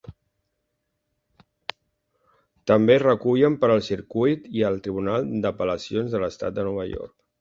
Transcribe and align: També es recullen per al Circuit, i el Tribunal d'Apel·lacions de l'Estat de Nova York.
També 2.71 2.95
es 2.95 3.03
recullen 3.03 3.57
per 3.65 3.69
al 3.75 3.83
Circuit, 3.91 4.49
i 4.61 4.65
el 4.71 4.83
Tribunal 4.89 5.29
d'Apel·lacions 5.45 6.17
de 6.17 6.23
l'Estat 6.25 6.57
de 6.59 6.65
Nova 6.71 6.89
York. 6.95 7.17